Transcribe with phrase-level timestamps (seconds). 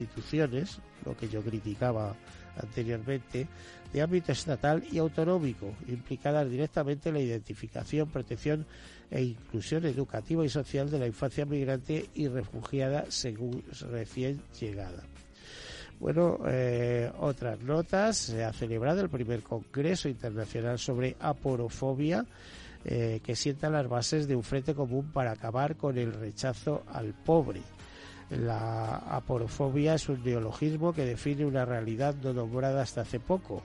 [0.00, 2.14] instituciones, lo que yo criticaba
[2.56, 3.48] anteriormente,
[3.92, 8.64] de ámbito estatal y autonómico, implicadas directamente en la identificación, protección
[9.10, 15.02] e inclusión educativa y social de la infancia migrante y refugiada según recién llegada.
[15.98, 18.18] Bueno, eh, otras notas.
[18.18, 22.24] Se ha celebrado el primer Congreso Internacional sobre Aporofobia,
[22.84, 27.14] eh, que sienta las bases de un frente común para acabar con el rechazo al
[27.14, 27.62] pobre.
[28.30, 33.62] La aporofobia es un neologismo que define una realidad no nombrada hasta hace poco.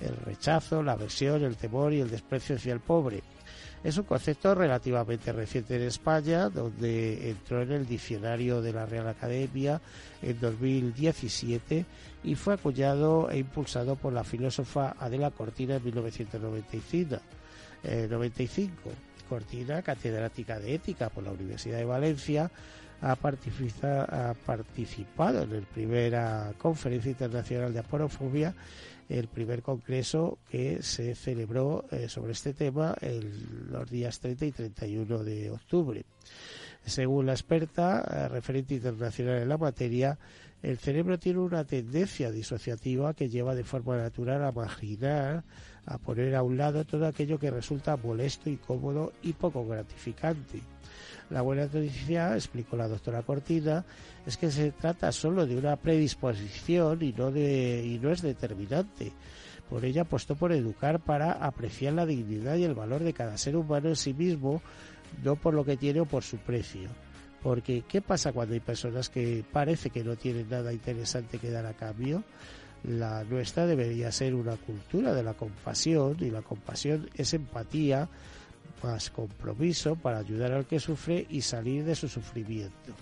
[0.00, 3.22] El rechazo, la aversión, el temor y el desprecio hacia el pobre.
[3.84, 9.08] Es un concepto relativamente reciente en España, donde entró en el diccionario de la Real
[9.08, 9.80] Academia
[10.20, 11.84] en 2017
[12.22, 17.20] y fue acuñado e impulsado por la filósofa Adela Cortina en 1995.
[17.82, 18.90] 95.
[18.90, 18.92] Eh,
[19.28, 22.50] Cortina, catedrática de ética por la Universidad de Valencia,
[23.02, 28.54] ha, ha participado en la primera conferencia internacional de aporofobia
[29.08, 34.52] el primer congreso que se celebró eh, sobre este tema en los días 30 y
[34.52, 36.04] 31 de octubre.
[36.84, 40.18] Según la experta, eh, referente internacional en la materia,
[40.62, 45.44] el cerebro tiene una tendencia disociativa que lleva de forma natural a marginar,
[45.86, 50.60] a poner a un lado todo aquello que resulta molesto, incómodo y poco gratificante.
[51.30, 53.84] La buena noticia, explicó la doctora Cortina,
[54.26, 59.12] es que se trata solo de una predisposición y no, de, y no es determinante.
[59.70, 63.56] Por ella apostó por educar para apreciar la dignidad y el valor de cada ser
[63.56, 64.60] humano en sí mismo,
[65.24, 66.90] no por lo que tiene o por su precio.
[67.42, 71.66] Porque, ¿qué pasa cuando hay personas que parece que no tienen nada interesante que dar
[71.66, 72.22] a cambio?
[72.84, 78.08] La nuestra debería ser una cultura de la compasión y la compasión es empatía,
[78.82, 82.94] más compromiso para ayudar al que sufre y salir de su sufrimiento.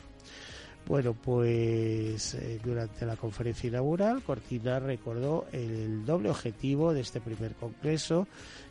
[0.86, 7.54] Bueno, pues eh, durante la conferencia inaugural, Cortina recordó el doble objetivo de este primer
[7.54, 8.26] congreso,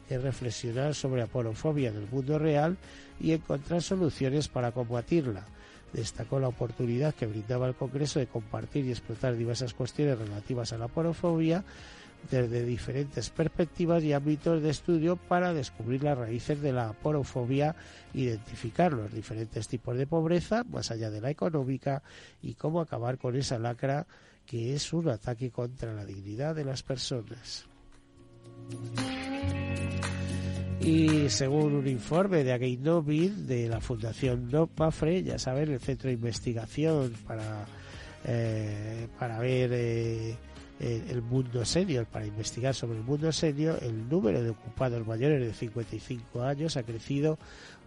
[0.10, 2.78] es reflexionar sobre la porofobia en el mundo real
[3.20, 5.46] y encontrar soluciones para combatirla.
[5.94, 10.78] Destacó la oportunidad que brindaba el Congreso de compartir y explotar diversas cuestiones relativas a
[10.78, 11.64] la porofobia
[12.30, 17.76] desde diferentes perspectivas y ámbitos de estudio para descubrir las raíces de la porofobia,
[18.14, 22.04] identificar los diferentes tipos de pobreza, más allá de la económica,
[22.42, 24.06] y cómo acabar con esa lacra
[24.46, 27.68] que es un ataque contra la dignidad de las personas.
[30.82, 36.08] Y según un informe de Again de la Fundación No Mafre, ya saben, el centro
[36.08, 37.66] de investigación para,
[38.26, 40.38] eh, para ver eh,
[40.80, 45.54] el mundo senior, para investigar sobre el mundo senior, el número de ocupados mayores de
[45.54, 47.38] 55 años ha crecido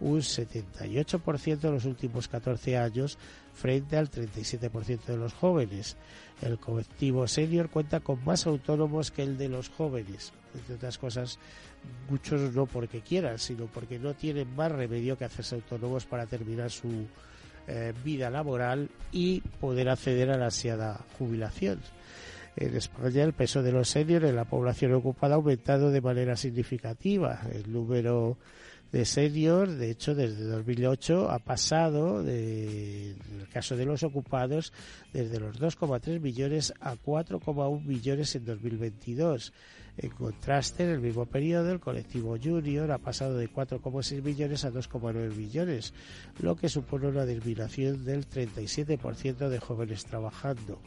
[0.01, 3.17] un 78% en los últimos 14 años
[3.55, 5.97] frente al 37% de los jóvenes.
[6.43, 10.33] El colectivo senior cuenta con más autónomos que el de los jóvenes.
[10.55, 11.39] Entre otras cosas,
[12.11, 16.71] muchos no porque quieran, sino porque no tienen más remedio que hacerse autónomos para terminar
[16.71, 17.07] su
[17.69, 21.81] eh, vida laboral y poder acceder a la ansiada jubilación.
[22.57, 26.37] En España el peso de los seniors en la población ocupada ha aumentado de manera
[26.37, 27.41] significativa.
[27.53, 28.37] El número
[28.93, 34.75] de seniors, de hecho, desde 2008 ha pasado, en el caso de los ocupados,
[35.15, 39.55] desde los 2,3 millones a 4,1 millones en 2022.
[39.97, 44.71] En contraste, en el mismo periodo, el colectivo junior ha pasado de 4,6 millones a
[44.71, 45.95] 2,9 millones,
[46.41, 50.79] lo que supone una disminución del 37% de jóvenes trabajando.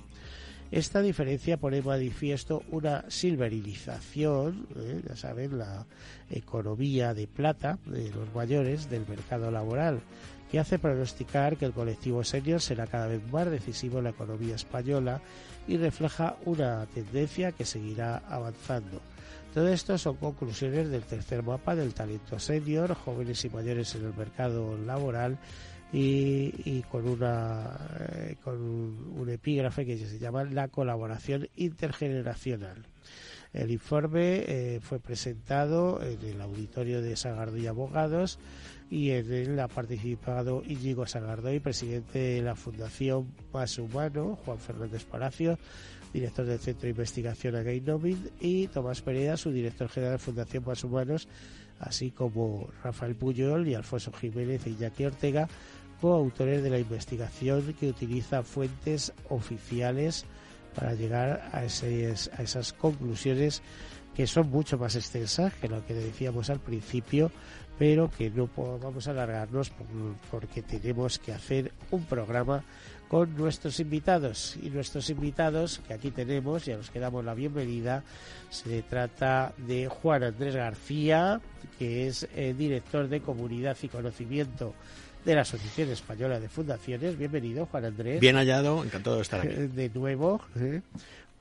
[0.71, 5.01] Esta diferencia pone manifiesto una silverilización, ¿eh?
[5.07, 5.85] ya saben, la
[6.29, 10.01] economía de plata de los mayores del mercado laboral,
[10.49, 14.55] que hace pronosticar que el colectivo senior será cada vez más decisivo en la economía
[14.55, 15.21] española
[15.67, 19.01] y refleja una tendencia que seguirá avanzando.
[19.53, 24.13] Todo esto son conclusiones del tercer mapa del talento senior, jóvenes y mayores en el
[24.13, 25.37] mercado laboral,
[25.97, 32.85] y, con una eh, con un, epígrafe que se llama la colaboración intergeneracional.
[33.53, 38.39] El informe eh, fue presentado en el auditorio de Sagardoy Abogados
[38.91, 45.05] y en él ha participado Íñigo Sagardoy, presidente de la Fundación Más Humano, Juan Fernández
[45.05, 45.57] Palacio,
[46.11, 50.83] director del Centro de Investigación Againomin, y Tomás Pereira, su director general de Fundación Más
[50.83, 51.29] Humanos,
[51.79, 55.47] así como Rafael Puyol y Alfonso Jiménez y Iñaki Ortega,
[56.01, 60.25] coautores de la investigación que utiliza fuentes oficiales
[60.75, 63.61] para llegar a, a esas conclusiones
[64.15, 67.31] que son mucho más extensas que lo que decíamos al principio,
[67.77, 69.71] pero que no vamos a alargarnos
[70.31, 72.63] porque tenemos que hacer un programa
[73.07, 74.57] con nuestros invitados.
[74.61, 78.03] Y nuestros invitados, que aquí tenemos, ya nos quedamos la bienvenida,
[78.49, 81.39] se trata de Juan Andrés García,
[81.77, 84.73] que es eh, director de Comunidad y Conocimiento
[85.23, 87.17] de la Asociación Española de Fundaciones.
[87.17, 88.19] Bienvenido, Juan Andrés.
[88.19, 89.53] Bien hallado, encantado de estar aquí.
[89.53, 90.41] De nuevo.
[90.55, 90.81] ¿eh?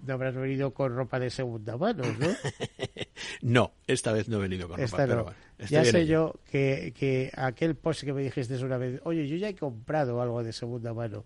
[0.06, 2.28] No habrás venido con ropa de segunda mano, ¿no?
[3.43, 4.96] no, esta vez no he venido con ropa.
[4.96, 5.34] Pero
[5.67, 9.49] ya sé yo que, que aquel post que me dijiste una vez, oye, yo ya
[9.49, 11.25] he comprado algo de segunda mano.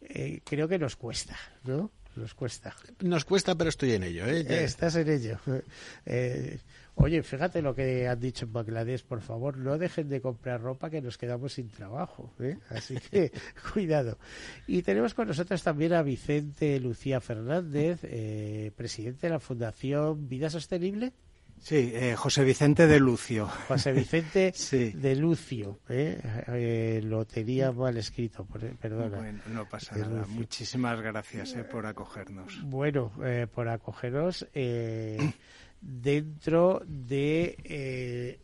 [0.00, 1.90] Eh, creo que nos cuesta, ¿no?
[2.18, 2.74] Nos cuesta.
[3.00, 4.26] Nos cuesta, pero estoy en ello.
[4.26, 4.64] ¿eh?
[4.64, 5.38] Estás en ello.
[6.06, 6.58] Eh,
[6.94, 10.90] oye, fíjate lo que han dicho en Bangladesh, por favor, no dejen de comprar ropa
[10.90, 12.32] que nos quedamos sin trabajo.
[12.40, 12.56] ¿eh?
[12.70, 13.30] Así que
[13.72, 14.18] cuidado.
[14.66, 20.50] Y tenemos con nosotros también a Vicente Lucía Fernández, eh, presidente de la Fundación Vida
[20.50, 21.12] Sostenible.
[21.60, 23.48] Sí, eh, José Vicente de Lucio.
[23.68, 24.52] José Vicente
[24.94, 26.20] de Lucio, ¿eh?
[26.48, 27.00] ¿eh?
[27.04, 28.46] lo tenía mal escrito,
[28.80, 29.18] perdona.
[29.18, 30.24] Bueno, no pasa nada.
[30.28, 32.62] Muchísimas gracias eh, por acogernos.
[32.64, 34.46] Bueno, eh, por acogernos
[35.80, 38.38] dentro de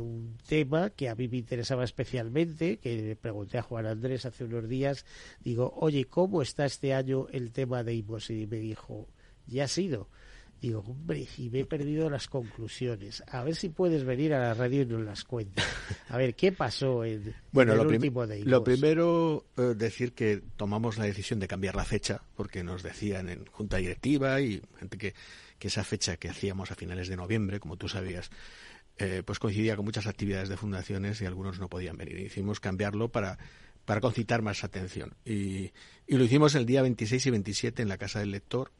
[0.00, 4.44] un tema que a mí me interesaba especialmente, que le pregunté a Juan Andrés hace
[4.44, 5.04] unos días,
[5.40, 8.30] digo, oye, ¿cómo está este año el tema de IMOS?
[8.30, 9.08] Y me dijo,
[9.46, 10.08] ya ha sido
[10.64, 13.22] Digo, hombre, y me he perdido las conclusiones.
[13.26, 15.62] A ver si puedes venir a la radio y nos las cuentas.
[16.08, 20.40] A ver, ¿qué pasó en, bueno, el lo último de Lo primero, eh, decir que
[20.56, 24.96] tomamos la decisión de cambiar la fecha, porque nos decían en junta directiva y gente
[24.96, 25.12] que,
[25.58, 28.30] que esa fecha que hacíamos a finales de noviembre, como tú sabías,
[28.96, 32.18] eh, pues coincidía con muchas actividades de fundaciones y algunos no podían venir.
[32.20, 33.36] Hicimos cambiarlo para
[33.84, 35.12] para concitar más atención.
[35.26, 35.72] Y,
[36.06, 38.72] y lo hicimos el día 26 y 27 en la Casa del Lector,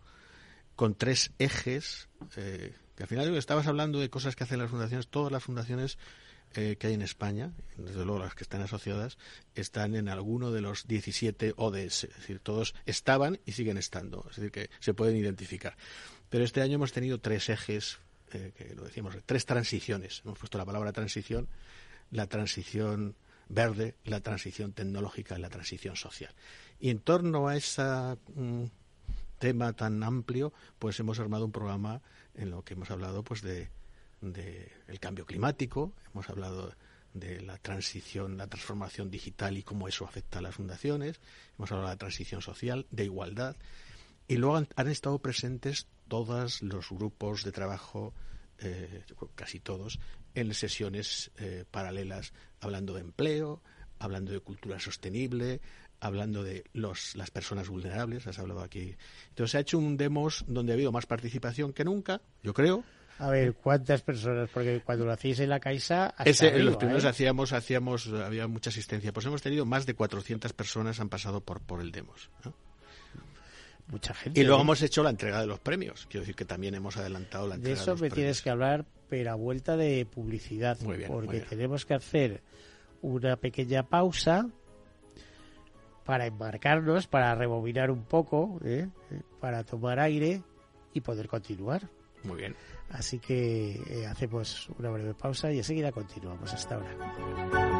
[0.77, 5.09] con tres ejes, eh, que al final estabas hablando de cosas que hacen las fundaciones,
[5.09, 5.99] todas las fundaciones
[6.57, 9.19] eh, que hay en España, desde luego las que están asociadas,
[9.57, 14.37] están en alguno de los 17 ODS, es decir, todos estaban y siguen estando, es
[14.37, 15.77] decir, que se pueden identificar.
[16.31, 17.99] Pero este año hemos tenido tres ejes,
[18.33, 21.49] eh, que lo decíamos, tres transiciones, hemos puesto la palabra transición,
[22.13, 23.17] la transición
[23.49, 26.33] verde, la transición tecnológica y la transición social.
[26.79, 28.17] Y en torno a esa...
[28.35, 28.67] Mm,
[29.39, 32.03] tema tan amplio, pues hemos armado un programa
[32.35, 33.71] en lo que hemos hablado pues de,
[34.23, 36.75] el cambio climático, hemos hablado
[37.13, 41.21] de la transición, la transformación digital y cómo eso afecta a las fundaciones,
[41.59, 43.57] hemos hablado de la transición social, de igualdad,
[44.27, 48.15] y luego han, estado presentes todos los grupos de trabajo,
[48.59, 49.05] eh,
[49.35, 50.01] casi todos,
[50.35, 53.63] en sesiones eh, paralelas, hablando de empleo,
[53.99, 55.61] hablando de cultura sostenible,
[56.01, 58.95] hablando de los, las personas vulnerables, has hablado aquí.
[59.31, 62.85] Entonces se ha hecho un demos donde ha habido más participación que nunca, yo creo.
[63.19, 64.51] A ver, ¿cuántas personas?
[64.53, 66.15] Porque cuando lo hacéis en la Caixa...
[66.25, 67.09] Ese, los primeros ¿eh?
[67.09, 69.13] hacíamos, hacíamos, había mucha asistencia.
[69.13, 72.29] Pues hemos tenido más de 400 personas han pasado por, por el demos.
[73.87, 74.41] Mucha gente.
[74.41, 74.63] Y luego ¿eh?
[74.63, 76.07] hemos hecho la entrega de los premios.
[76.11, 78.85] Quiero decir que también hemos adelantado la entrega de, eso de me tienes que hablar,
[79.09, 80.79] pero a vuelta de publicidad.
[80.81, 82.43] Muy bien, porque tenemos que hacer
[83.05, 84.49] una pequeña pausa
[86.05, 88.89] para embarcarnos, para rebobinar un poco, ¿eh?
[89.41, 90.43] para tomar aire
[90.93, 91.89] y poder continuar.
[92.25, 92.57] Muy bien.
[92.91, 96.53] Así que eh, hacemos una breve pausa y enseguida continuamos.
[96.53, 97.74] Hasta ahora.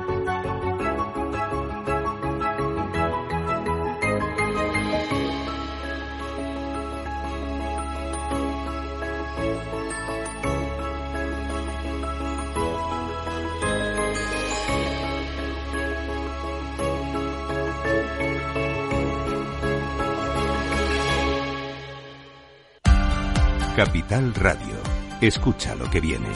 [23.77, 24.77] Capital Radio.
[25.21, 26.29] Escucha lo que viene.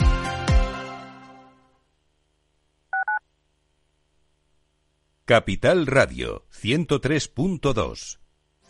[5.24, 8.18] Capital Radio 103.2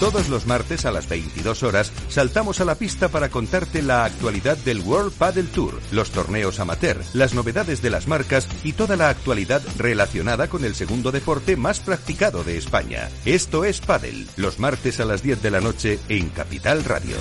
[0.00, 4.56] Todos los martes a las 22 horas saltamos a la pista para contarte la actualidad
[4.58, 9.08] del World Paddle Tour, los torneos amateur, las novedades de las marcas y toda la
[9.08, 13.08] actualidad relacionada con el segundo deporte más practicado de España.
[13.24, 17.16] Esto es Paddle, los martes a las 10 de la noche en Capital Radio.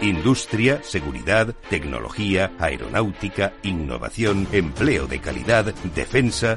[0.00, 6.56] Industria, seguridad, tecnología, aeronáutica, innovación, empleo de calidad, defensa.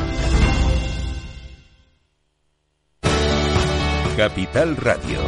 [4.17, 5.19] Capital Radio.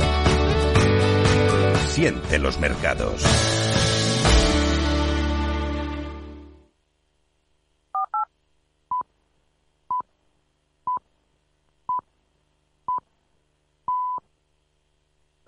[1.88, 3.24] Siente los mercados.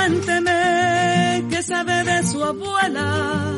[0.00, 3.52] Cuénteme qué sabe de su abuela.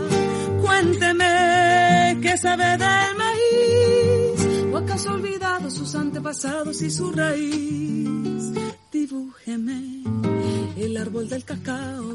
[0.60, 4.64] Cuénteme qué sabe del maíz.
[4.72, 8.52] ¿O acaso ha olvidado sus antepasados y su raíz?
[8.90, 10.02] Dibújeme
[10.76, 12.12] el árbol del cacao.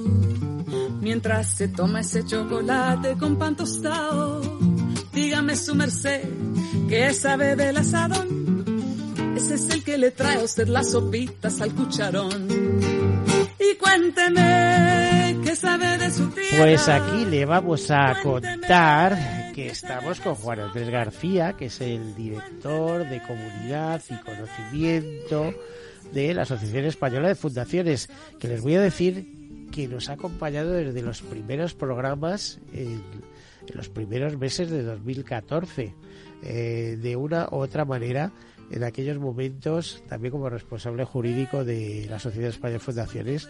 [0.99, 4.41] Mientras se toma ese chocolate con pan tostado.
[5.13, 6.27] Dígame su merced,
[6.89, 8.65] ¿qué sabe del asadón?
[9.37, 12.96] Ese es el que le trae a usted las sopitas al cucharón
[13.87, 16.57] cuénteme qué sabe de su tierra.
[16.57, 22.15] Pues aquí le vamos a contar que estamos con Juan Andrés García, que es el
[22.15, 25.53] director de comunidad y conocimiento
[26.13, 30.71] de la Asociación Española de Fundaciones, que les voy a decir que nos ha acompañado
[30.71, 33.01] desde los primeros programas en,
[33.73, 35.93] los primeros meses de 2014.
[36.43, 38.31] Eh, de una u otra manera
[38.71, 43.49] en aquellos momentos, también como responsable jurídico de la Sociedad Española de Fundaciones,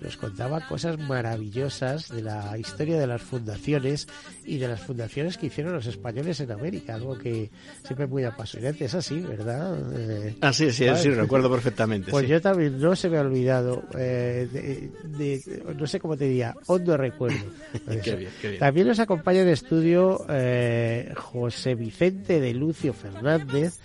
[0.00, 4.06] nos contaba cosas maravillosas de la historia de las fundaciones
[4.44, 7.50] y de las fundaciones que hicieron los españoles en América, algo que
[7.84, 8.84] siempre es muy apasionante.
[8.84, 9.76] Es así, ¿verdad?
[9.96, 12.10] Eh, ah, sí, sí, sí, recuerdo perfectamente.
[12.10, 14.48] Pues yo también no se me ha olvidado, eh,
[15.04, 17.38] de, no sé cómo te diría, hondo recuerdo.
[18.58, 23.78] También nos acompaña en estudio eh, José Vicente de Lucio Fernández,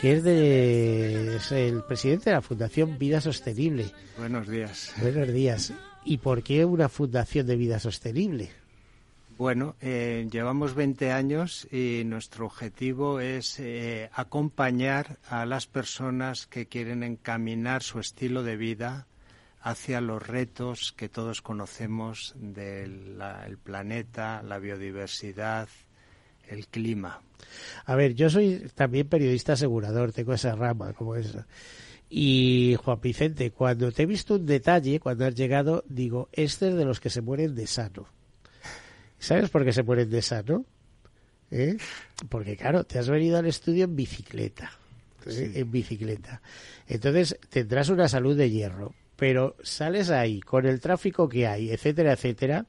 [0.00, 3.92] que es, de, es el presidente de la Fundación Vida Sostenible.
[4.16, 4.94] Buenos días.
[5.00, 5.72] Buenos días.
[6.04, 8.50] ¿Y por qué una fundación de vida sostenible?
[9.36, 16.66] Bueno, eh, llevamos 20 años y nuestro objetivo es eh, acompañar a las personas que
[16.66, 19.06] quieren encaminar su estilo de vida
[19.60, 23.20] hacia los retos que todos conocemos del
[23.62, 25.68] planeta, la biodiversidad,
[26.48, 27.22] el clima.
[27.84, 31.46] A ver, yo soy también periodista asegurador, tengo esa rama como esa.
[32.10, 36.74] Y Juan Vicente, cuando te he visto un detalle, cuando has llegado, digo, este es
[36.74, 38.06] de los que se mueren de sano.
[39.18, 40.64] ¿Sabes por qué se mueren de sano?
[41.50, 41.76] ¿Eh?
[42.28, 44.70] Porque claro, te has venido al estudio en bicicleta.
[45.26, 45.52] ¿eh?
[45.54, 46.40] En bicicleta.
[46.86, 48.94] Entonces tendrás una salud de hierro.
[49.16, 52.66] pero sales ahí con el tráfico que hay, etcétera, etcétera.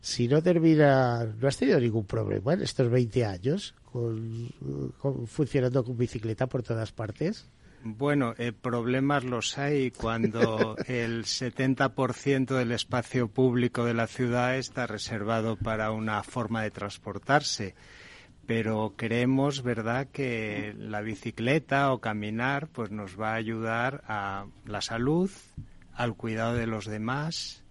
[0.00, 4.48] Si no termina, no has tenido ningún problema en estos 20 años con,
[5.26, 7.48] funcionando con bicicleta por todas partes.
[7.82, 14.86] Bueno, eh, problemas los hay cuando el 70% del espacio público de la ciudad está
[14.86, 17.74] reservado para una forma de transportarse
[18.48, 24.80] pero creemos, ¿verdad?, que la bicicleta o caminar pues nos va a ayudar a la
[24.80, 25.30] salud,
[25.92, 27.62] al cuidado de los demás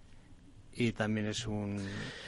[0.78, 1.76] y también es un,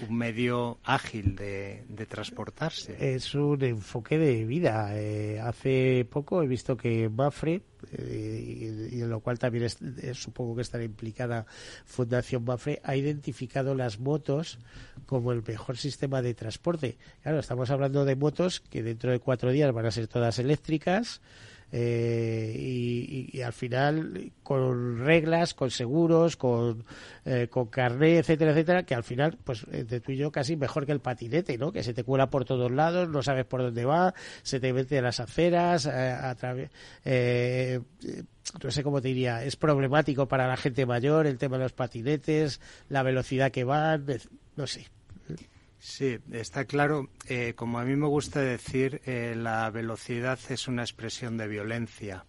[0.08, 3.14] medio ágil de, transportarse.
[3.14, 4.90] Es un enfoque de vida.
[4.96, 9.68] Eh, hace poco he visto que Mafre, eh, y, en lo cual también
[10.14, 11.46] supongo que estará implicada
[11.84, 14.58] Fundación Mafre, ha identificado las motos
[15.06, 16.98] como el mejor sistema de transporte.
[17.22, 21.20] Claro, estamos hablando de motos que dentro de cuatro días van a ser todas eléctricas
[21.72, 26.84] eh, y, al final con reglas, con seguros, con,
[27.24, 30.86] eh, con carné, etcétera, etcétera, que al final, pues de tú y yo casi mejor
[30.86, 31.72] que el patinete, ¿no?
[31.72, 34.98] Que se te cuela por todos lados, no sabes por dónde va, se te mete
[34.98, 36.70] a las aceras, eh.
[37.04, 37.80] Eh,
[38.62, 41.72] no sé cómo te diría, es problemático para la gente mayor el tema de los
[41.72, 44.06] patinetes, la velocidad que van,
[44.56, 44.86] no sé.
[45.80, 47.08] Sí, está claro.
[47.26, 52.26] Eh, como a mí me gusta decir, eh, la velocidad es una expresión de violencia.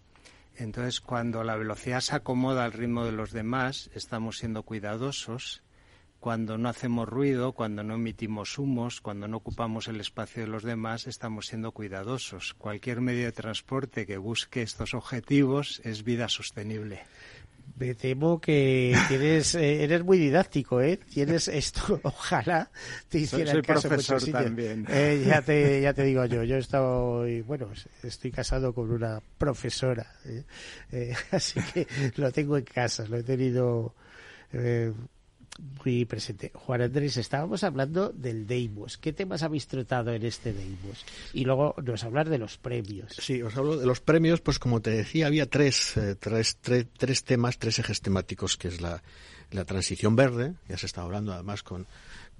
[0.55, 5.63] Entonces, cuando la velocidad se acomoda al ritmo de los demás, estamos siendo cuidadosos.
[6.21, 10.63] Cuando no hacemos ruido, cuando no emitimos humos, cuando no ocupamos el espacio de los
[10.63, 12.53] demás, estamos siendo cuidadosos.
[12.53, 17.01] Cualquier medio de transporte que busque estos objetivos es vida sostenible.
[17.77, 20.97] Me temo que tienes, eh, eres muy didáctico, ¿eh?
[20.97, 22.69] Tienes esto, ojalá
[23.09, 24.85] te hiciera soy, profesor también.
[24.89, 27.69] Eh, ya te, ya te digo yo, yo estoy, bueno,
[28.03, 30.05] estoy casado con una profesora,
[30.91, 31.13] ¿eh?
[31.31, 33.95] así que lo tengo en casa, lo he tenido
[35.83, 36.51] muy presente.
[36.53, 38.97] Juan Andrés, estábamos hablando del Deimos.
[38.97, 41.05] ¿Qué temas habéis tratado en este Deimos?
[41.33, 43.13] Y luego nos hablar de los premios.
[43.19, 47.23] Sí, os hablo de los premios, pues como te decía, había tres, eh, tres, tres,
[47.23, 49.03] temas, tres ejes temáticos, que es la,
[49.51, 51.87] la transición verde, ya se está hablando además con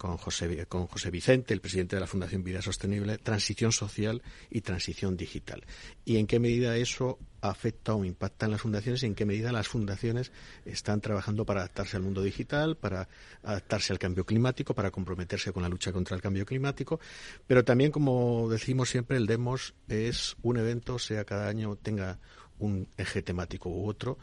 [0.02, 4.62] con José, con José Vicente, el presidente de la Fundación Vida Sostenible, transición social y
[4.62, 5.64] transición digital.
[6.06, 9.52] Y en qué medida eso afecta o impacta en las fundaciones y en qué medida
[9.52, 10.32] las fundaciones
[10.66, 13.10] están trabajando para adaptarse al mundo digital, para
[13.44, 17.00] adaptarse al cambio climático, para comprometerse con la lucha contra el cambio climático.
[17.46, 22.18] Pero también, como decimos siempre, el Demos es un evento, sea cada año tenga
[22.58, 24.18] un eje temático u otro,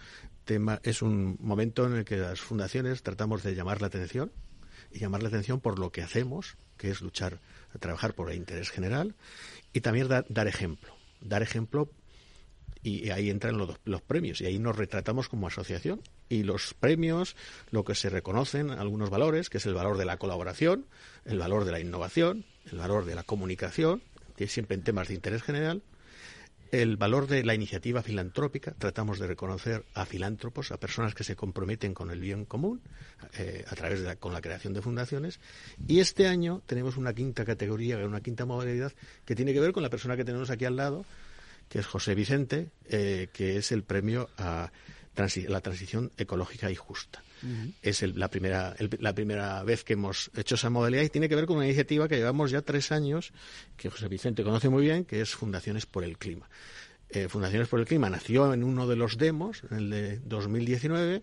[0.44, 4.32] tema, es un momento en el que las fundaciones tratamos de llamar la atención
[4.92, 7.40] y llamar la atención por lo que hacemos, que es luchar,
[7.80, 9.14] trabajar por el interés general,
[9.72, 10.94] y también dar ejemplo.
[11.20, 11.90] Dar ejemplo
[12.82, 17.34] y ahí entran los, los, premios y ahí nos retratamos como asociación y los premios
[17.70, 20.86] lo que se reconocen algunos valores que es el valor de la colaboración
[21.24, 24.02] el valor de la innovación el valor de la comunicación
[24.36, 25.82] que siempre en temas de interés general
[26.70, 28.72] el valor de la iniciativa filantrópica.
[28.72, 32.80] Tratamos de reconocer a filántropos, a personas que se comprometen con el bien común
[33.38, 35.40] eh, a través de la, con la creación de fundaciones.
[35.86, 38.92] Y este año tenemos una quinta categoría, una quinta modalidad
[39.24, 41.04] que tiene que ver con la persona que tenemos aquí al lado,
[41.68, 44.70] que es José Vicente, eh, que es el premio a
[45.48, 47.22] la transición ecológica y justa.
[47.82, 51.46] Es la, primera, la primera vez que hemos hecho esa modalidad y tiene que ver
[51.46, 53.32] con una iniciativa que llevamos ya tres años,
[53.76, 56.48] que José Vicente conoce muy bien, que es Fundaciones por el Clima.
[57.10, 61.22] Eh, Fundaciones por el Clima nació en uno de los demos, en el de 2019,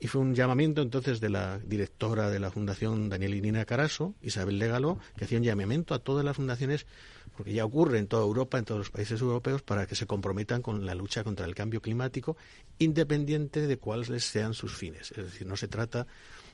[0.00, 4.58] y fue un llamamiento entonces de la directora de la Fundación Daniel Irina Caraso, Isabel
[4.58, 6.86] Legalo, que hacía un llamamiento a todas las fundaciones,
[7.36, 10.62] porque ya ocurre en toda Europa, en todos los países europeos, para que se comprometan
[10.62, 12.36] con la lucha contra el cambio climático,
[12.78, 15.12] independiente de cuáles sean sus fines.
[15.12, 16.06] Es decir, no se trata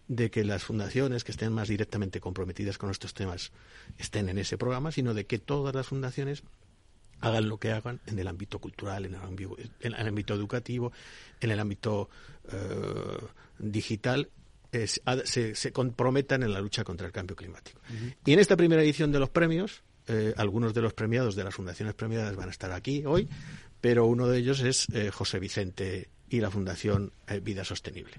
[0.09, 3.53] de que las fundaciones que estén más directamente comprometidas con estos temas
[3.99, 6.45] estén en ese programa, sino de que todas las fundaciones
[7.21, 10.93] hagan lo que hagan en el ámbito cultural, en el ámbito, educativo,
[11.41, 12.09] en el ámbito
[12.53, 13.19] eh,
[13.59, 14.31] digital,
[15.25, 17.81] se, comprometan en la lucha contra el cambio climático.
[18.25, 21.55] Y en esta primera edición de los premios, eh, algunos de los premiados de las
[21.55, 23.29] fundaciones premiadas van a estar aquí hoy,
[23.81, 28.17] pero uno de ellos es eh, José Vicente y la Fundación Vida Sostenible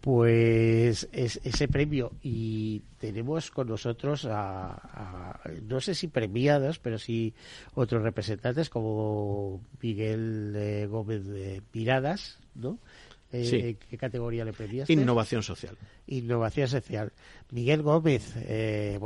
[0.00, 7.34] pues es, ese premio y tenemos con nosotros a, no sé si premiados pero sí
[7.74, 12.78] otros representantes como Miguel eh, Gómez de Miradas ¿no?
[13.32, 14.92] Eh, ¿Qué categoría le premiaste?
[14.92, 15.76] Innovación social.
[16.06, 17.12] Innovación social.
[17.50, 18.98] Miguel Gómez, eh,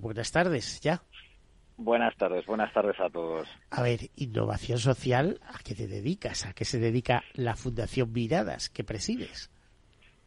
[0.00, 1.02] buenas tardes, ya.
[1.82, 3.48] Buenas tardes, buenas tardes a todos.
[3.70, 6.44] A ver, innovación social, ¿a qué te dedicas?
[6.44, 9.50] ¿A qué se dedica la Fundación Miradas que presides?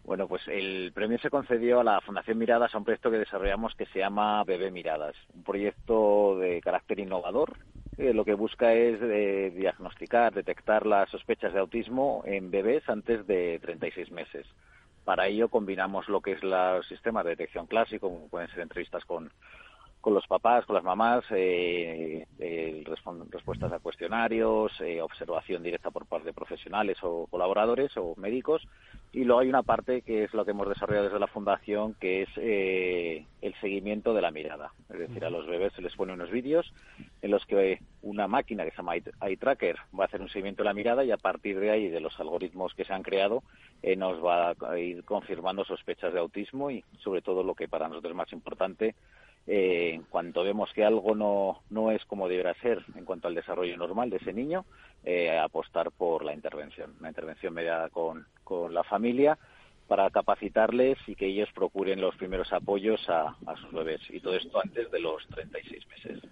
[0.04, 3.76] Bueno, pues el premio se concedió a la Fundación Miradas a un proyecto que desarrollamos
[3.76, 7.54] que se llama Bebé Miradas, un proyecto de carácter innovador.
[7.96, 13.26] Que lo que busca es de diagnosticar, detectar las sospechas de autismo en bebés antes
[13.28, 14.48] de 36 meses.
[15.04, 19.04] Para ello combinamos lo que es los sistemas de detección clásico, como pueden ser entrevistas
[19.06, 19.32] con
[20.04, 22.84] con los papás, con las mamás, eh, eh,
[23.32, 28.68] respuestas a cuestionarios, eh, observación directa por parte de profesionales o colaboradores o médicos.
[29.14, 32.24] Y luego hay una parte que es lo que hemos desarrollado desde la Fundación, que
[32.24, 34.74] es el seguimiento de la mirada.
[34.90, 36.74] Es decir, a los bebés se les pone unos vídeos
[37.22, 40.64] en los que una máquina que se llama Eye Tracker va a hacer un seguimiento
[40.64, 43.42] de la mirada y a partir de ahí, de los algoritmos que se han creado,
[43.96, 48.12] nos va a ir confirmando sospechas de autismo y, sobre todo, lo que para nosotros
[48.12, 48.96] es más importante,
[49.48, 53.36] eh, en cuanto vemos que algo no, no es como deberá ser en cuanto al
[53.36, 54.66] desarrollo normal de ese niño,
[55.04, 59.38] eh, apostar por la intervención, una intervención mediada con, con la familia
[59.88, 64.02] para capacitarles y que ellos procuren los primeros apoyos a, sus bebés.
[64.10, 66.24] Y todo esto antes de los 36 meses.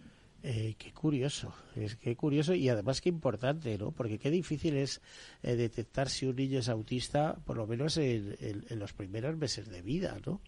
[0.43, 3.91] Eh, qué curioso, es que curioso y además qué importante, ¿no?
[3.91, 4.99] Porque qué difícil es
[5.43, 9.69] eh, detectar si un niño es autista, por lo menos en, en, los primeros meses
[9.69, 10.41] de vida, ¿no?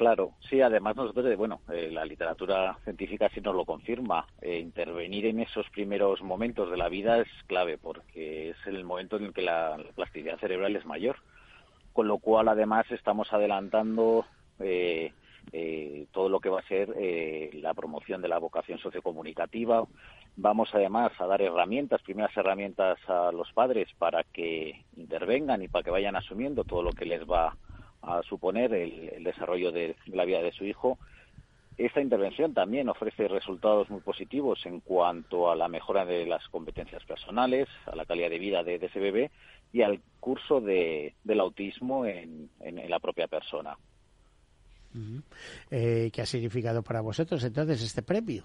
[0.00, 4.26] Claro, sí, además nosotros, eh, bueno, eh, la literatura científica sí nos lo confirma.
[4.40, 9.18] Eh, intervenir en esos primeros momentos de la vida es clave porque es el momento
[9.18, 11.16] en el que la, plasticidad cerebral es mayor.
[11.92, 14.24] Con lo cual, además, estamos adelantando
[16.12, 16.94] todo lo que va a ser
[17.52, 19.84] la promoción de la vocación sociocomunicativa.
[20.34, 25.82] Vamos, además, a dar herramientas, primeras herramientas a los padres para que intervengan y para
[25.82, 27.56] que vayan asumiendo todo lo que les va a
[28.28, 30.98] suponer el, desarrollo de la vida de su hijo.
[31.76, 37.02] Esta intervención también ofrece resultados muy positivos en cuanto a la mejora de las competencias
[37.04, 39.30] personales, a la calidad de vida de, ese bebé
[39.72, 42.50] y al curso de, del autismo en,
[42.88, 43.76] la propia persona.
[45.70, 48.44] Eh, ¿Qué ha significado para vosotros entonces este premio?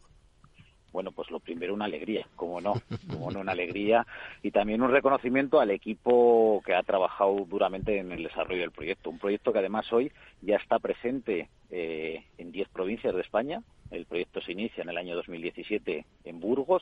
[0.95, 2.75] Bueno, pues lo primero una alegría, como no,
[3.12, 4.08] como no una alegría
[4.41, 9.10] y también un reconocimiento al equipo que ha trabajado duramente en el desarrollo del proyecto.
[9.10, 10.10] Un proyecto que además hoy
[10.41, 13.62] ya está presente eh, en 10 provincias de España.
[13.91, 16.81] El proyecto se inicia en el año 2017 en Burgos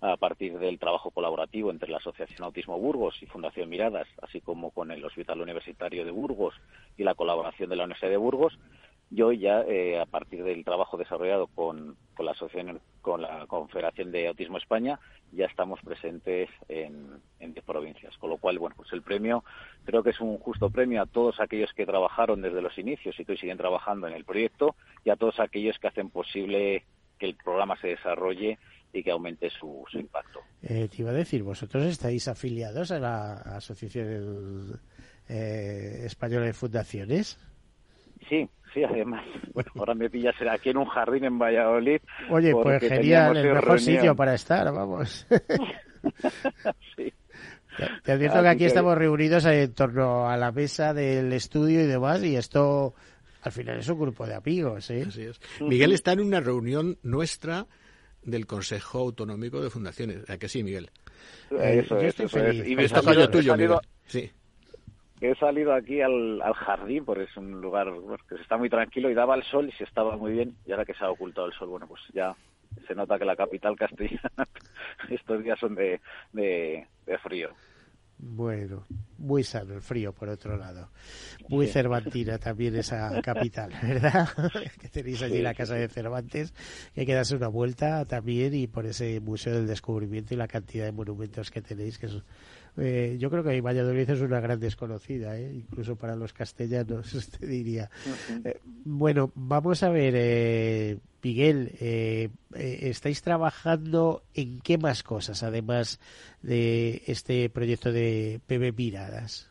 [0.00, 4.70] a partir del trabajo colaborativo entre la Asociación Autismo Burgos y Fundación Miradas, así como
[4.70, 6.54] con el Hospital Universitario de Burgos
[6.96, 8.58] y la colaboración de la Universidad de Burgos
[9.10, 14.28] yo ya, eh, a partir del trabajo desarrollado con, la asociación, con la Confederación de
[14.28, 15.00] Autismo España,
[15.32, 18.16] ya estamos presentes en, en 10 provincias.
[18.18, 19.44] Con lo cual, bueno, pues el premio
[19.84, 23.24] creo que es un justo premio a todos aquellos que trabajaron desde los inicios y
[23.24, 26.84] que hoy siguen trabajando en el proyecto y a todos aquellos que hacen posible
[27.18, 28.58] que el programa se desarrolle
[28.92, 30.40] y que aumente su, impacto.
[30.62, 34.80] Eh, te iba a decir, vosotros estáis afiliados a la Asociación
[35.28, 37.38] eh, Española de Fundaciones.
[38.28, 42.00] Sí, Sí, además, bueno, ahora me pillas aquí en un jardín en Valladolid.
[42.30, 45.26] Oye, pues genial, el mejor sitio para estar, vamos.
[46.96, 47.12] sí.
[48.04, 52.22] Te advierto que aquí estamos reunidos en torno a la mesa del estudio y demás,
[52.22, 52.94] y esto
[53.42, 54.90] al final es un grupo de amigos.
[54.90, 55.04] ¿eh?
[55.08, 55.40] Así es.
[55.60, 57.66] Miguel está en una reunión nuestra
[58.22, 60.28] del Consejo Autonómico de Fundaciones.
[60.28, 60.90] ¿A que sí, Miguel?
[61.50, 62.68] Eso, es, eso es.
[62.68, 63.78] Y me está tuyo, Miguel.
[64.06, 64.30] Sí
[65.20, 67.88] he salido aquí al, jardín, porque es un lugar
[68.28, 70.56] que se está muy tranquilo y daba el sol y se estaba muy bien.
[70.66, 72.34] Y ahora que se ha ocultado el sol, bueno, pues ya
[72.86, 74.48] se nota que la capital castellana
[75.10, 76.00] estos días son de,
[76.32, 76.86] de,
[77.22, 77.50] frío.
[78.22, 78.84] Bueno,
[79.16, 80.90] muy sano el frío, por otro lado.
[81.48, 84.28] Muy cervantina también esa capital, ¿verdad?
[84.80, 86.52] que tenéis allí la casa de Cervantes,
[86.94, 90.48] que hay que darse una vuelta también y por ese Museo del Descubrimiento y la
[90.48, 92.22] cantidad de monumentos que tenéis, que es
[92.76, 95.52] eh, yo creo que Valladolid es una gran desconocida, ¿eh?
[95.52, 97.90] incluso para los castellanos, te diría.
[98.44, 101.72] Eh, bueno, vamos a ver, Miguel,
[102.52, 106.00] ¿estáis trabajando en qué más cosas, además
[106.42, 109.49] de este proyecto de PB Miradas?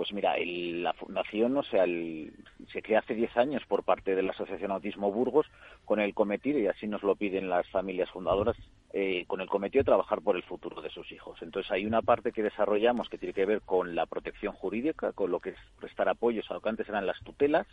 [0.00, 4.30] Pues mira, la fundación, o sea, se crea hace 10 años por parte de la
[4.30, 5.44] Asociación Autismo Burgos
[5.84, 8.56] con el cometido, y así nos lo piden las familias fundadoras,
[8.94, 11.42] eh, con el cometido de trabajar por el futuro de sus hijos.
[11.42, 15.30] Entonces hay una parte que desarrollamos que tiene que ver con la protección jurídica, con
[15.30, 17.66] lo que es prestar apoyos a lo que antes eran las tutelas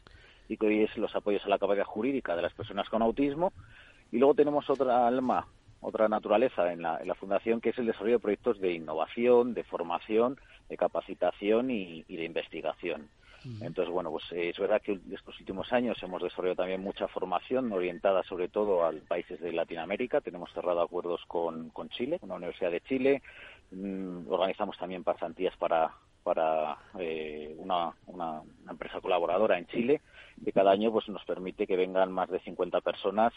[0.49, 3.53] y que hoy es los apoyos a la capacidad jurídica de las personas con autismo.
[4.11, 5.47] Y luego tenemos otra alma,
[5.81, 9.53] otra naturaleza en la, en la fundación que es el desarrollo de proyectos de innovación,
[9.53, 10.37] de formación
[10.69, 13.09] de capacitación y, de investigación.
[13.61, 17.71] Entonces, bueno, pues eh, es verdad que estos últimos años hemos desarrollado también mucha formación
[17.71, 20.19] orientada sobre todo a países de Latinoamérica.
[20.19, 23.21] Tenemos cerrado acuerdos con, con Chile, con la Universidad de Chile.
[23.71, 30.01] Mm, organizamos también pasantías para, para eh, una, una, empresa colaboradora en Chile
[30.43, 33.31] que cada año pues nos permite que vengan más de 50 personas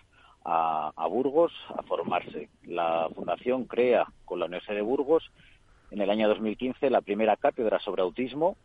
[0.44, 2.48] a, a Burgos a formarse.
[2.64, 5.30] La fundación crea con la Universidad de Burgos
[5.90, 8.56] en el año 2015 la primera cátedra sobre autismo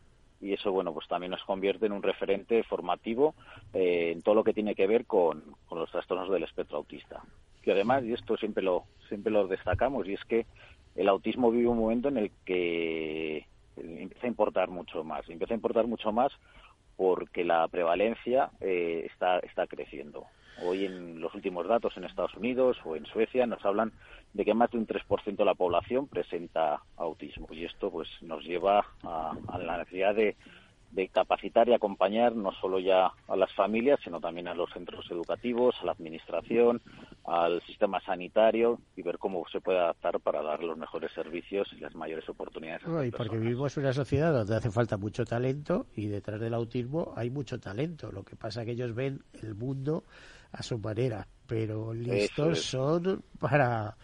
[0.41, 3.35] y eso bueno pues también nos convierte en un referente formativo
[3.73, 7.23] eh, en todo lo que tiene que ver con, los trastornos del espectro autista
[7.63, 10.45] y además y esto siempre lo siempre lo destacamos y es que
[10.95, 15.57] el autismo vive un momento en el que empieza a importar mucho más empieza a
[15.57, 16.31] importar mucho más
[16.95, 20.25] porque la prevalencia eh, está está creciendo
[20.63, 23.91] Hoy en los últimos datos en Estados Unidos o en Suecia nos hablan
[24.33, 28.43] de que más de un 3% de la población presenta autismo y esto pues nos
[28.43, 30.35] lleva a, la necesidad de,
[31.11, 35.75] capacitar y acompañar no solo ya a las familias, sino también a los centros educativos,
[35.81, 36.81] a la administración,
[37.25, 41.81] al sistema sanitario y ver cómo se puede adaptar para dar los mejores servicios y
[41.81, 42.83] las mayores oportunidades.
[43.05, 47.13] y porque vivimos en una sociedad donde hace falta mucho talento y detrás del autismo
[47.17, 48.11] hay mucho talento.
[48.11, 50.05] Lo que pasa es que ellos ven el mundo
[50.55, 53.95] a su manera, pero listos son para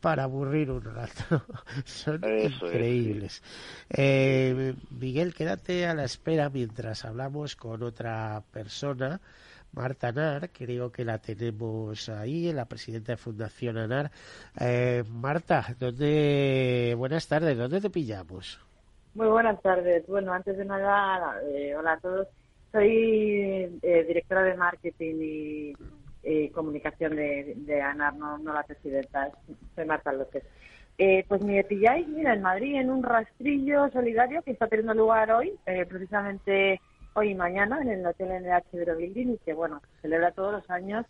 [0.00, 1.42] para aburrir un rato.
[1.84, 3.42] Son increíbles.
[3.88, 9.20] Eh, Miguel, quédate a la espera mientras hablamos con otra persona.
[9.72, 14.10] Marta Anar, creo que la tenemos ahí, la presidenta de Fundación Anar.
[14.60, 16.94] Eh, Marta, ¿dónde...
[16.96, 18.60] buenas tardes, ¿dónde te pillamos?
[19.14, 20.06] Muy buenas tardes.
[20.06, 22.28] Bueno, antes de nada, eh, hola a todos.
[22.70, 25.72] Soy eh, directora de marketing y
[26.26, 29.30] eh, comunicación de, ANAR, no, la presidenta.
[29.74, 30.44] Soy Marta López.
[30.98, 35.30] Eh, pues me pilláis, mira, en Madrid, en un rastrillo solidario que está teniendo lugar
[35.30, 35.52] hoy,
[35.88, 36.80] precisamente
[37.14, 41.06] hoy y mañana, en el Hotel NH Building, y que, bueno, celebra todos los años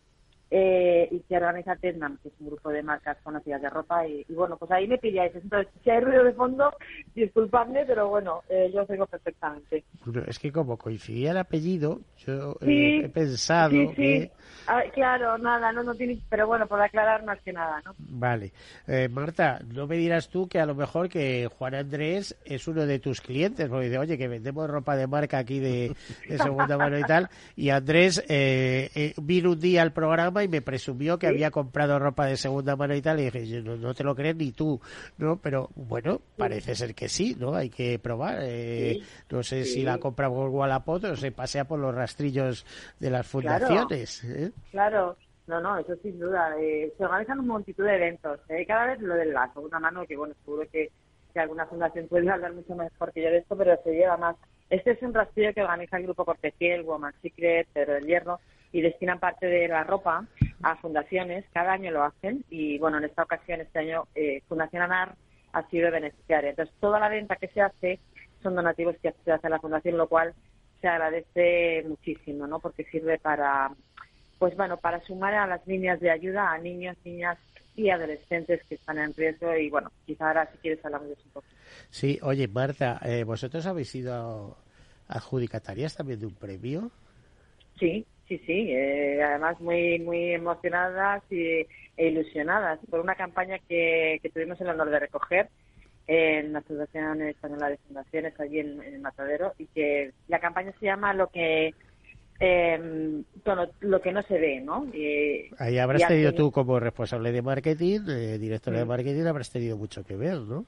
[0.51, 4.07] eh, y que organiza Tendam, que es un grupo de marcas conocidas de ropa.
[4.07, 5.35] Y, bueno, pues ahí me pilláis.
[5.35, 6.73] Entonces, si hay ruido de fondo,
[7.15, 9.85] disculpadme, pero bueno, eh, yo os oigo perfectamente.
[10.27, 14.31] es que como coincidía el apellido, yo eh, he pensado que...
[14.69, 16.19] Ah, claro, nada, no, no tiene...
[16.29, 17.95] Pero bueno, por aclarar más que nada, ¿no?
[17.99, 18.53] Vale.
[18.87, 22.87] Eh, Marta, no me dirás tú que a lo mejor que Juan Andrés es uno
[22.87, 25.95] de tus clientes, porque dice, oye, que vendemos ropa de marca aquí de,
[26.29, 28.25] de segunda mano y tal, y Andrés
[29.19, 32.94] vino un día al programa y me presumió que había comprado ropa de segunda mano
[32.94, 34.81] y tal, y dije, no, te lo crees ni tú,
[35.18, 35.37] ¿no?
[35.37, 37.55] Pero bueno, parece ser que sí, ¿no?
[37.55, 38.38] Hay que probar.
[38.42, 42.64] Eh, no sé si la compra por Wallapop o se pasea por los rastrillos
[42.99, 44.25] de las fundaciones.
[44.25, 44.53] ¿eh?
[44.70, 45.16] Claro.
[45.46, 46.57] No, no, eso sin duda.
[46.59, 48.40] Eh, se organizan un multitud de eventos.
[48.66, 50.90] Cada vez lo del la segunda mano, que bueno, seguro que,
[51.33, 54.37] que alguna fundación puede hablar mucho mejor que yo de esto, pero se lleva más.
[54.68, 58.40] Este es un rastrillo que organiza el grupo Cortefiel, Woman Secret, Pedro del Hierro,
[58.73, 60.27] y destinan parte de la ropa
[60.63, 61.45] a fundaciones.
[61.53, 65.15] Cada año lo hacen y, bueno, en esta ocasión, este año, eh, Fundación ANAR
[65.53, 66.51] ha sido beneficiaria.
[66.51, 67.99] Entonces, toda la venta que se hace
[68.43, 70.35] son donativos que se hace a la fundación, lo cual
[70.81, 72.61] se agradece muchísimo, ¿no?
[72.61, 73.71] Porque sirve para,
[74.39, 77.39] pues bueno, para sumar a las líneas de ayuda a niños, niñas
[77.75, 81.23] y adolescentes que están en riesgo y bueno, quizá ahora si quieres hablamos de eso
[81.27, 81.47] un poco.
[81.91, 84.57] Sí, oye Marta, eh, ¿vosotros habéis sido
[85.09, 86.91] adjudicatarias también de un premio?
[87.79, 91.65] Sí, Sí, sí, eh, además muy muy emocionadas y,
[91.97, 95.49] e ilusionadas por una campaña que, tuvimos el honor de recoger
[96.09, 100.87] en la Asociación Española de Fundaciones allí en, el Matadero y que la campaña se
[100.87, 101.73] llama lo que
[102.39, 103.23] eh,
[103.81, 104.87] lo que no se ve, ¿no?
[105.59, 108.89] Ahí habrás tenido tú como responsable de marketing, eh, directora de mm.
[108.89, 110.67] marketing, habrás tenido mucho que ver, ¿no?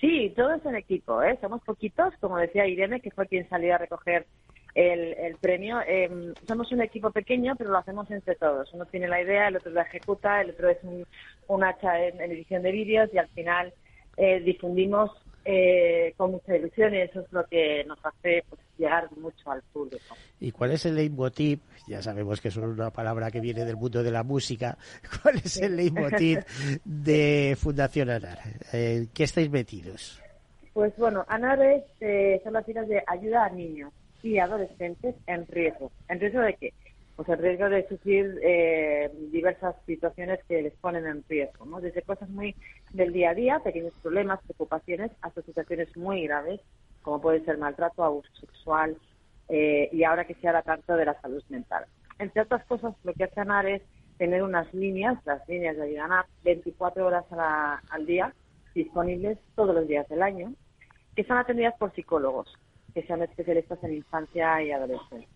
[0.00, 1.38] Sí, todo es en equipo, ¿eh?
[1.40, 4.26] Somos poquitos, como decía Irene, que fue quien salió a recoger
[4.74, 5.80] el, premio.
[5.86, 8.72] Em, somos un equipo pequeño, pero lo hacemos entre todos.
[8.72, 10.78] Uno tiene la idea, el otro la ejecuta, el otro es
[11.48, 13.72] un, hacha en, edición de vídeos y al final
[14.16, 15.10] eh, difundimos
[15.44, 19.62] eh, con mucha ilusión y eso es lo que nos hace pues, llegar mucho al
[19.72, 20.14] público.
[20.40, 21.60] ¿Y cuál es el leitmotiv?
[21.88, 24.78] Ya sabemos que es una palabra que viene del mundo de la música.
[25.22, 26.38] ¿Cuál es el leitmotiv
[26.84, 28.38] de Fundación ANAR?
[28.72, 30.22] ¿En qué estáis metidos?
[30.72, 35.46] Pues bueno, ANAR es, eh, son las siglas de ayuda a niños y adolescentes en
[35.46, 35.90] riesgo.
[36.08, 36.72] ¿En riesgo de qué?
[37.16, 41.80] Pues en riesgo de sufrir eh, diversas situaciones que les ponen en riesgo, ¿no?
[41.80, 42.54] Desde cosas muy
[42.92, 46.60] del día a día, pequeños problemas, preocupaciones, hasta situaciones muy graves,
[47.02, 48.96] como puede ser maltrato, abuso sexual
[49.48, 51.84] eh, y ahora que se habla tanto de la salud mental.
[52.18, 53.82] Entre otras cosas, lo que hace ANAR es
[54.16, 57.24] tener unas líneas, las líneas de ANAR, 24 horas
[57.90, 58.32] al día,
[58.74, 60.54] disponibles todos los días del año,
[61.14, 62.48] que son atendidas por psicólogos
[62.94, 65.28] que sean especialistas en infancia y adolescencia.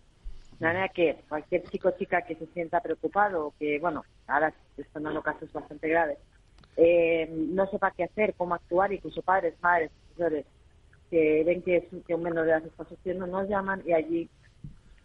[0.59, 5.03] De manera que cualquier chico o chica que se sienta preocupado que, bueno, ahora están
[5.03, 6.17] dando casos bastante graves,
[6.77, 10.45] eh, no sepa qué hacer, cómo actuar, incluso padres, madres, profesores,
[11.09, 14.29] que ven que, que un menor de edad está sufriendo, nos llaman y allí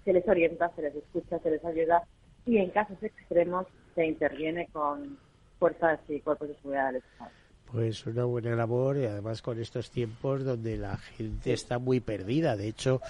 [0.05, 2.03] se les orienta, se les escucha, se les ayuda
[2.47, 5.19] y en casos extremos se interviene con
[5.59, 7.31] fuerzas y cuerpos de seguridad del Estado.
[7.73, 12.55] Pues una buena labor y además con estos tiempos donde la gente está muy perdida.
[12.55, 13.01] De hecho,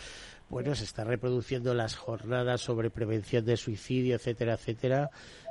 [0.48, 5.10] bueno, se están reproduciendo las jornadas sobre prevención de suicidio, etcétera, etcétera,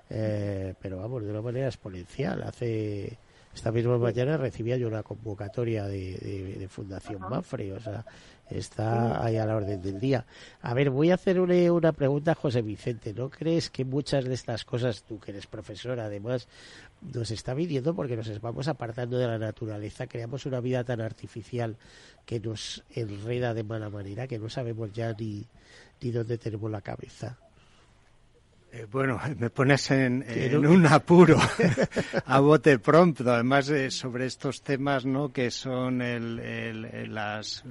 [0.10, 2.42] eh, pero vamos, de una manera exponencial.
[2.44, 3.18] Hace
[3.54, 8.06] esta misma mañana recibía yo una convocatoria de, Fundación Mafre, o sea,
[8.50, 10.26] está ahí a la orden del día.
[10.62, 13.14] A ver, voy a hacerle una pregunta a José Vicente.
[13.14, 16.48] ¿No crees que muchas de estas cosas, tú que eres profesora, además,
[17.02, 21.76] nos está viniendo porque nos vamos apartando de la naturaleza, creamos una vida tan artificial
[22.26, 25.46] que nos enreda de mala manera que no sabemos ya ni,
[26.00, 27.38] ni dónde tenemos la cabeza?
[28.72, 30.24] Eh, bueno, me pones en,
[30.66, 31.38] un apuro
[32.26, 35.32] a bote pronto, además eh, sobre estos temas, ¿no?
[35.32, 37.64] Que son el, las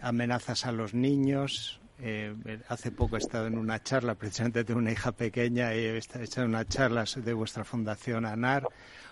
[0.00, 1.79] amenazas a los niños.
[2.02, 2.34] Eh,
[2.68, 6.24] hace poco he estado en una charla, precisamente tengo una hija pequeña y he estado
[6.44, 8.66] en una charla de vuestra fundación ANAR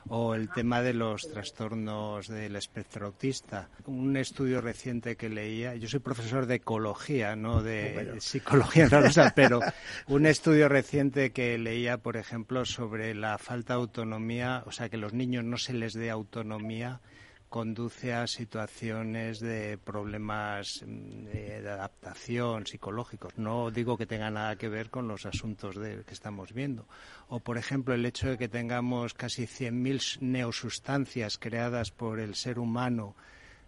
[0.09, 3.69] o el tema de los trastornos del espectro autista.
[3.85, 9.01] Un estudio reciente que leía, yo soy profesor de ecología, no de psicología, no
[9.35, 9.61] pero
[10.07, 14.97] un estudio reciente que leía, por ejemplo, sobre la falta de autonomía, o sea, que
[14.97, 17.01] los niños no se les dé autonomía
[17.49, 23.39] conduce a situaciones de problemas mm, de adaptación psicológicos.
[23.39, 26.87] No digo que tenga nada que ver con los asuntos de, que estamos viendo.
[27.29, 32.59] O, por ejemplo, el hecho de que tengamos casi 100.000 neosustancias creadas por el ser
[32.59, 33.15] humano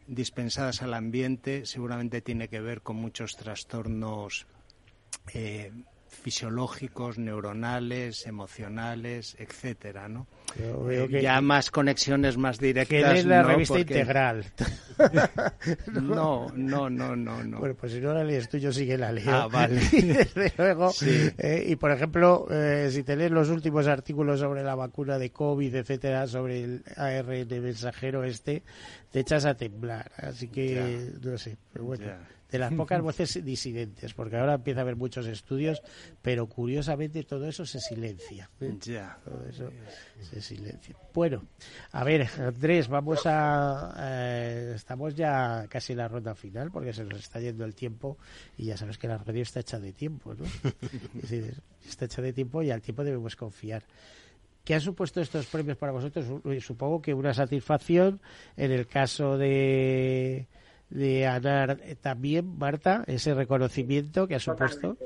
[0.07, 4.47] dispensadas al ambiente seguramente tiene que ver con muchos trastornos
[5.35, 5.73] eh,
[6.11, 10.27] fisiológicos, neuronales, emocionales, etcétera, ¿no?
[10.59, 13.15] Eh, ya más conexiones más directas.
[13.15, 14.45] Que la revista integral.
[16.03, 17.59] no, no, no, no, no.
[17.59, 19.31] Bueno, pues si no la lees tú, yo sí que la leo.
[19.31, 19.81] Ah, vale.
[19.93, 20.91] y desde luego,
[21.39, 25.31] eh, y por ejemplo, eh, si te lees los últimos artículos sobre la vacuna de
[25.31, 28.63] COVID, etcétera, sobre el ARN mensajero este,
[29.11, 30.11] te echas a temblar.
[30.17, 34.83] Así que, no sé, pero bueno de las pocas voces disidentes, porque ahora empieza a
[34.83, 35.83] haber muchos estudios,
[36.23, 38.51] pero curiosamente todo eso se silencia.
[38.61, 38.77] ¿eh?
[38.81, 39.19] Ya.
[39.25, 39.71] Todo eso
[40.21, 40.97] se silencia.
[41.15, 41.45] Bueno,
[41.93, 43.95] a ver, Andrés, vamos a.
[43.99, 48.19] Eh, estamos ya casi en la ronda final, porque se nos está yendo el tiempo,
[48.57, 50.45] y ya sabes que la radio está hecha de tiempo, ¿no?
[51.89, 53.85] está hecha de tiempo y al tiempo debemos confiar.
[54.65, 56.27] ¿Qué han supuesto estos premios para vosotros?
[56.63, 58.21] Supongo que una satisfacción
[58.57, 60.47] en el caso de
[60.91, 64.97] de ANAR también, Marta, ese reconocimiento que ha supuesto.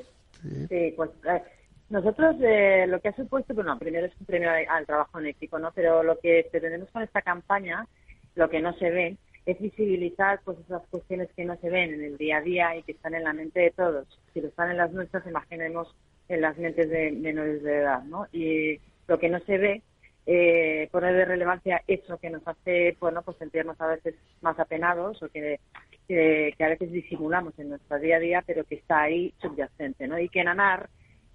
[0.69, 1.41] Sí, pues eh,
[1.89, 5.59] nosotros eh, lo que ha supuesto, bueno, primero es un premio al trabajo en equipo,
[5.59, 5.71] ¿no?
[5.73, 7.87] Pero lo que pretendemos con esta campaña,
[8.35, 12.03] lo que no se ve, es visibilizar pues esas cuestiones que no se ven en
[12.03, 14.07] el día a día y que están en la mente de todos.
[14.33, 15.95] Si lo están en las nuestras, imaginemos
[16.27, 18.27] en las mentes de menores de edad, ¿no?
[18.31, 19.83] Y lo que no se ve
[20.27, 25.21] eh, poner de relevancia eso que nos hace bueno pues sentirnos a veces más apenados
[25.21, 25.59] o que,
[26.07, 30.17] que, a veces disimulamos en nuestro día a día pero que está ahí subyacente ¿no?
[30.17, 30.89] y que en ANAR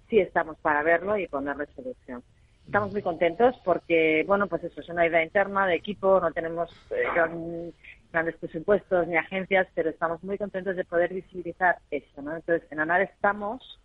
[0.09, 2.21] sí estamos para verlo y ponerle solución
[2.65, 6.69] estamos muy contentos porque bueno pues eso es una idea interna de equipo no tenemos
[6.91, 7.71] eh,
[8.11, 12.35] grandes presupuestos ni agencias pero estamos muy contentos de poder visibilizar eso ¿no?
[12.35, 13.79] entonces en ANAR estamos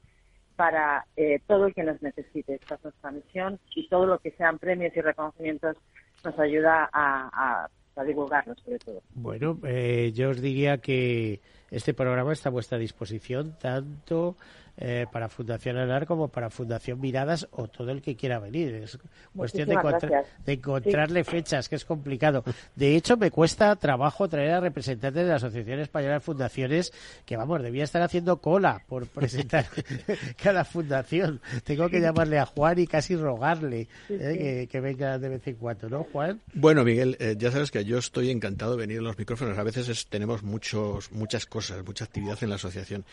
[0.57, 2.55] para eh, todo el que nos necesite.
[2.55, 5.77] Esta es nuestra misión y todo lo que sean premios y reconocimientos
[6.25, 9.03] nos ayuda a, a, divulgarlo, sobre todo.
[9.15, 11.41] Bueno, eh, yo os diría que
[11.71, 14.37] este programa está a vuestra disposición tanto
[14.79, 18.75] eh, para Fundación ANAR como para Fundación Miradas o todo el que quiera venir.
[18.75, 18.99] Es
[19.35, 22.45] cuestión de, encontrarle fechas, que es complicado.
[22.75, 26.93] De hecho, me cuesta trabajo traer a representantes de la Asociación Española de Fundaciones
[27.25, 29.67] que, vamos, debía estar haciendo cola por presentar
[30.43, 31.41] cada fundación.
[31.65, 35.89] Tengo que llamarle a Juan y casi rogarle eh, que, venga de vez en cuando,
[35.89, 36.41] ¿no, Juan?
[36.55, 39.59] Bueno, Miguel, eh, ya sabes que yo estoy encantado de venir a los micrófonos.
[39.59, 43.05] A veces tenemos muchos, muchas cosas, mucha actividad en la asociación.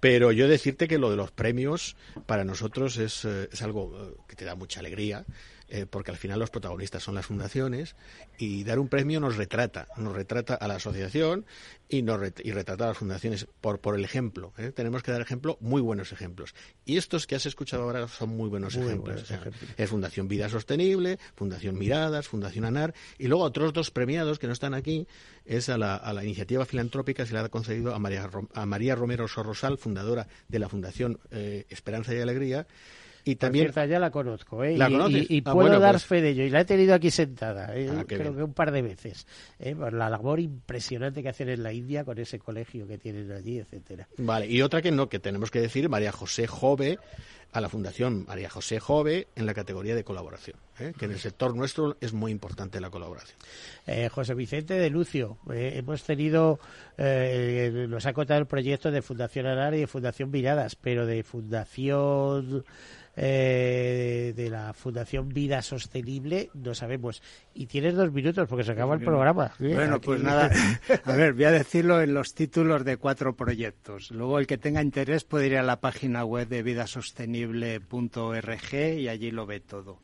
[0.00, 1.96] Pero yo decirte que lo de los premios
[2.26, 5.24] para nosotros es, eh, es algo eh, que te da mucha alegría
[5.70, 7.96] eh, porque al final los protagonistas son las fundaciones
[8.38, 11.46] y dar un premio nos retrata, nos retrata a la asociación
[11.88, 14.52] y, nos y retrata a las fundaciones por, por el ejemplo.
[14.58, 14.72] ¿eh?
[14.74, 16.54] Tenemos que dar ejemplo, muy buenos ejemplos.
[16.84, 19.32] Y estos que has escuchado ahora son muy buenos ejemplos.
[19.76, 24.52] Es Fundación Vida Sostenible, Fundación Miradas, Fundación ANAR y luego otros dos premiados que no
[24.52, 25.06] están aquí
[25.44, 28.94] es a la, a la iniciativa filantrópica se le ha concedido a María, a María
[28.94, 32.66] Romero Sorrosal, fundadora de la Fundación eh, Esperanza y Alegría,
[33.24, 34.76] y también ya la conozco, ¿eh?
[34.76, 36.44] y, ah, puedo dar pues fe de ello.
[36.44, 37.90] Y la he tenido aquí sentada, ¿eh?
[37.90, 39.26] ah, creo que un par de veces.
[39.58, 39.74] ¿eh?
[39.74, 43.58] Por la labor impresionante que hacen en la India con ese colegio que tienen allí,
[43.58, 44.08] etcétera.
[44.18, 46.98] Vale, y otra que no, que tenemos que decir, María José Jove,
[47.52, 50.92] a la Fundación María José Jove en la categoría de colaboración, ¿eh?
[50.96, 53.36] que en el sector nuestro es muy importante la colaboración.
[53.86, 56.60] Eh, José Vicente de Lucio, eh, hemos tenido,
[56.96, 62.64] nos ha contado el proyecto de Fundación Anar y de Fundación Miradas, pero de Fundación
[63.16, 67.22] de la Fundación Vida Sostenible, no sabemos.
[67.52, 69.52] Y tienes dos minutos porque se acaba el programa.
[69.58, 70.50] Bueno, pues nada,
[71.04, 74.12] a ver, voy a decirlo en los títulos de cuatro proyectos.
[74.12, 79.32] Luego el que tenga interés puede ir a la página web de vidasostenible.org y allí
[79.32, 79.98] lo ve todo.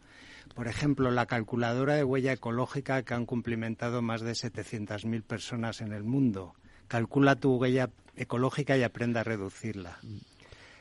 [0.55, 5.93] Por ejemplo, la calculadora de huella ecológica que han cumplimentado más de 700.000 personas en
[5.93, 6.55] el mundo.
[6.89, 9.99] Calcula tu huella ecológica y aprende a reducirla.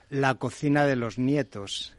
[0.09, 1.95] La cocina de los nietos,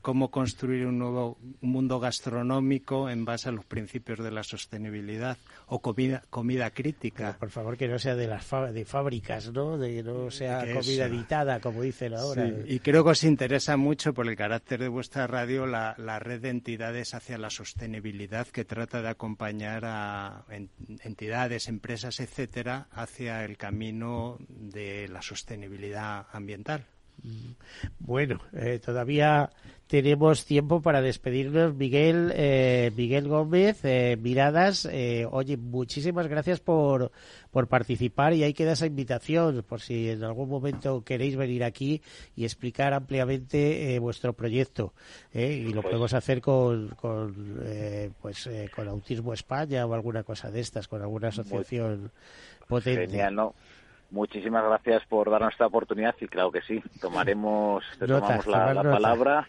[0.00, 5.36] cómo construir un nuevo mundo gastronómico en base a los principios de la sostenibilidad
[5.66, 7.36] o comida comida crítica.
[7.38, 9.78] por favor, que no sea de las de fábricas, ¿no?
[9.78, 12.50] De no sea comida editada, como dicen ahora.
[12.66, 16.50] Y creo que os interesa mucho por el carácter de vuestra radio la, red de
[16.50, 20.44] entidades hacia la sostenibilidad que trata de acompañar a
[21.02, 26.86] entidades, empresas, etcétera, hacia el camino de la sostenibilidad ambiental.
[27.98, 29.50] Bueno, eh, todavía
[29.86, 31.74] tenemos tiempo para despedirnos.
[31.74, 34.88] Miguel, eh, Miguel Gómez, eh, Miradas,
[35.30, 37.10] oye, muchísimas gracias por,
[37.50, 42.02] por participar y ahí queda esa invitación por si en algún momento queréis venir aquí
[42.36, 44.92] y explicar ampliamente vuestro proyecto.
[45.32, 47.62] y lo pues podemos hacer con, con
[48.20, 52.10] pues, con Autismo España o alguna cosa de estas, con alguna asociación
[52.68, 53.06] potente.
[53.06, 53.54] Genial, ¿no?
[54.10, 58.82] Muchísimas gracias por darnos esta oportunidad y claro que sí, tomaremos, te tomamos la, la
[58.82, 59.48] palabra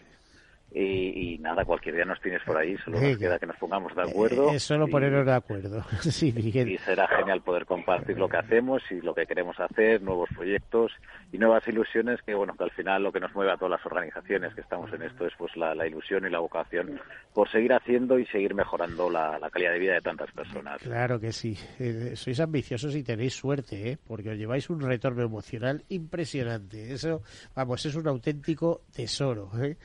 [0.72, 4.02] y, nada, cualquier día nos tienes por ahí, solo nos queda que nos pongamos de
[4.02, 4.50] acuerdo.
[4.50, 8.82] Eh, es solo ponernos de acuerdo, sí, Y será genial poder compartir lo que hacemos
[8.90, 10.92] y lo que queremos hacer, nuevos proyectos
[11.32, 13.86] y nuevas ilusiones, que bueno, que al final lo que nos mueve a todas las
[13.86, 17.00] organizaciones que estamos en esto es pues la, ilusión y la vocación
[17.34, 20.80] por seguir haciendo y seguir mejorando la, calidad de vida de tantas personas.
[20.80, 23.98] Claro que sí, eh, sois ambiciosos y tenéis suerte, ¿eh?
[24.06, 26.92] porque os lleváis un retorno emocional impresionante.
[26.92, 27.22] Eso,
[27.54, 29.50] vamos, es un auténtico tesoro.
[29.60, 29.76] ¿eh?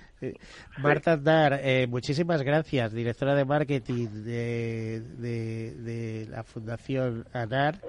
[0.78, 7.82] Marta Andar, eh, muchísimas gracias, directora de marketing de, de, la Fundación ANAR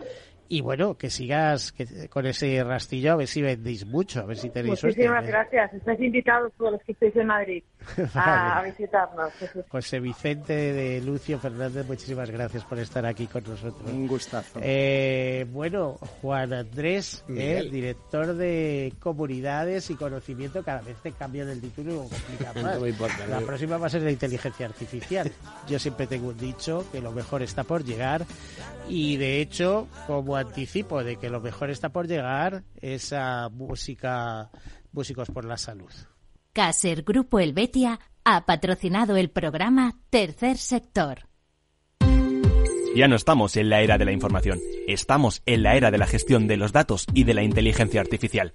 [0.49, 1.75] y bueno, que sigas
[2.11, 5.29] con ese rastillo, a ver si vendéis mucho, a ver si tenéis Muchísimas ¿eh?
[5.29, 5.75] gracias.
[5.75, 7.63] Estáis invitados todos los que estéis en Madrid
[8.15, 9.33] a, visitarnos.
[9.69, 13.91] José Vicente de Lucio Fernández, muchísimas gracias por estar aquí con nosotros.
[13.91, 14.61] Un gustazo.
[14.63, 21.61] Eh, bueno, Juan Andrés, eh, director de comunidades y conocimiento, cada vez te cambian el
[21.61, 23.29] título y lo complica más.
[23.29, 25.31] La próxima va a ser la inteligencia artificial.
[25.69, 28.25] Yo siempre tengo un dicho que lo mejor está por llegar
[28.89, 34.51] y de hecho, como anticipo de que lo mejor está por llegar esa música,
[34.93, 35.93] músicos por la salud.
[36.53, 41.29] Caser Grupo Helvetia ha patrocinado el programa Tercer Sector.
[42.97, 44.59] Ya no estamos en la era de la información,
[44.89, 48.55] estamos en la era de la gestión de los datos y de la inteligencia artificial.